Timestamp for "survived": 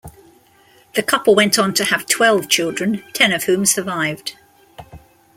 3.67-4.35